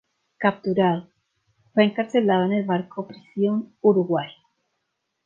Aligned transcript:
Capturado, 0.39 1.09
fue 1.75 1.83
encarcelado 1.83 2.45
en 2.45 2.53
el 2.53 2.65
barco-prisión 2.65 3.75
"Uruguay". 3.81 4.29